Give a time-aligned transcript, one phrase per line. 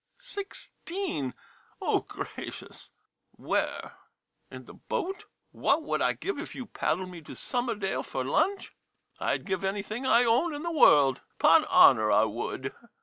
[0.17, 1.35] Sixteen?
[1.79, 2.89] Oh, gracious!!!
[3.33, 3.97] Where—
[4.49, 5.25] in the boat?
[5.51, 8.73] What would I give if you paddled me to Summerdale for lunch?
[9.19, 12.73] I 'd give anything I own in the world— 'pon honor, I would!